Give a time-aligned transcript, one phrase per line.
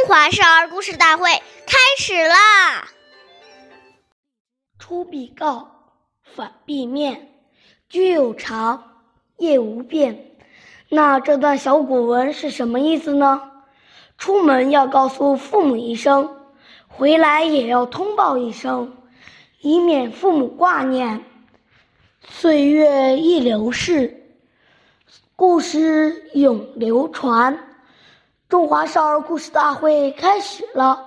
[0.00, 1.28] 中华少儿故事大会
[1.66, 2.88] 开始啦！
[4.78, 5.70] 出必告，
[6.24, 7.34] 反必面。
[7.86, 8.82] 居有常，
[9.36, 10.38] 业无变。
[10.88, 13.42] 那这段小古文是什么意思呢？
[14.16, 16.34] 出门要告诉父母一声，
[16.88, 18.96] 回来也要通报一声，
[19.60, 21.22] 以免父母挂念。
[22.26, 24.32] 岁月易流逝，
[25.36, 27.66] 故事永流传。
[28.50, 31.06] 中华少儿故事大会开始了，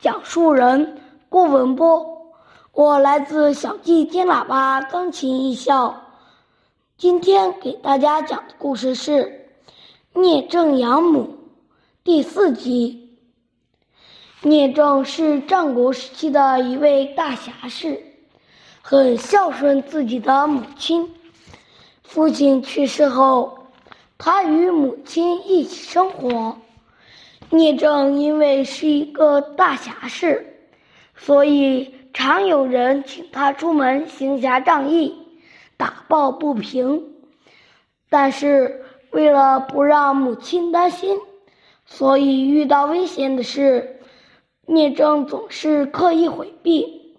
[0.00, 2.04] 讲述人郭文波，
[2.72, 5.94] 我来自小季天喇叭钢琴艺校。
[6.98, 9.46] 今天给大家讲的故事是
[10.20, 11.22] 《聂政养母》
[12.02, 13.16] 第四集。
[14.40, 18.02] 聂政是战国时期的一位大侠士，
[18.82, 21.08] 很孝顺自己的母亲。
[22.02, 23.68] 父亲去世后，
[24.18, 26.58] 他与母亲一起生活。
[27.54, 30.56] 聂政因为是一个大侠士，
[31.14, 35.14] 所以常有人请他出门行侠仗义、
[35.76, 37.12] 打抱不平。
[38.08, 41.18] 但是为了不让母亲担心，
[41.84, 44.00] 所以遇到危险的事，
[44.66, 47.18] 聂政总是刻意回避。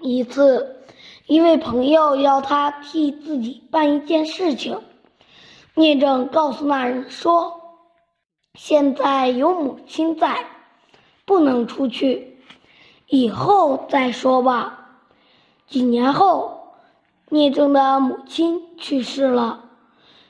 [0.00, 0.78] 一次，
[1.26, 4.80] 一位朋友要他替自己办一件事情，
[5.74, 7.61] 聂政告诉那人说。
[8.54, 10.44] 现在有母亲在，
[11.24, 12.36] 不能出去，
[13.08, 14.98] 以后再说吧。
[15.66, 16.74] 几年后，
[17.30, 19.64] 聂政的母亲去世了，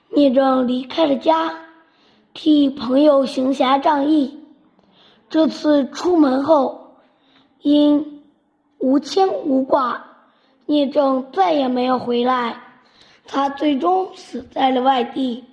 [0.08, 1.52] 聂政离开了家，
[2.32, 4.38] 替朋友行侠仗义。
[5.28, 6.98] 这次出门后，
[7.60, 8.22] 因
[8.78, 10.04] 无牵无挂，
[10.66, 12.56] 聂政再也没有回来，
[13.26, 15.44] 他最终死在了外地。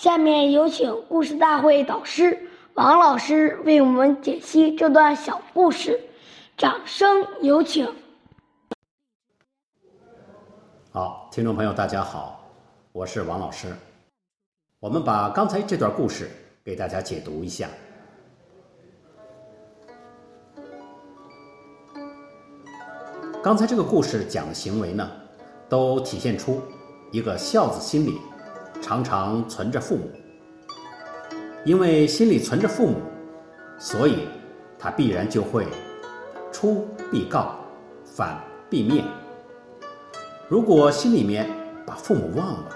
[0.00, 2.38] 下面有请故事大会导师
[2.74, 6.00] 王老师为我们解析这段小故事，
[6.56, 7.92] 掌声有请。
[10.92, 12.48] 好，听众朋友，大家好，
[12.92, 13.74] 我是王老师。
[14.78, 16.30] 我们把刚才这段故事
[16.64, 17.68] 给大家解读一下。
[23.42, 25.10] 刚才这个故事讲的行为呢，
[25.68, 26.62] 都体现出
[27.10, 28.16] 一个孝子心理。
[28.80, 30.10] 常常存着父母，
[31.64, 32.96] 因为心里存着父母，
[33.78, 34.26] 所以
[34.78, 35.66] 他必然就会
[36.50, 37.56] 出必告，
[38.04, 38.40] 反
[38.70, 39.04] 必面。
[40.48, 41.46] 如果心里面
[41.84, 42.68] 把父母忘了，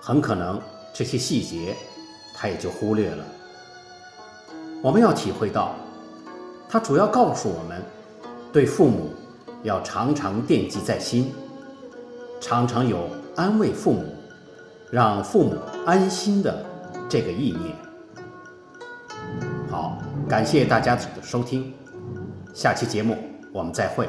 [0.00, 0.60] 很可能
[0.92, 1.76] 这些细节
[2.34, 3.24] 他也就忽略了。
[4.82, 5.74] 我们要体会到，
[6.68, 7.82] 他主要告诉我们，
[8.52, 9.10] 对父母
[9.62, 11.32] 要常常惦记在心，
[12.40, 14.04] 常常有安慰父母。
[14.94, 16.64] 让父母安心的
[17.08, 17.74] 这个意念。
[19.68, 21.74] 好感谢大家的收听
[22.54, 23.18] 下期节目
[23.52, 24.08] 我们再会。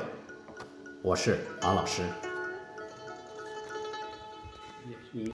[1.01, 2.03] 我是王老师。
[5.11, 5.23] 你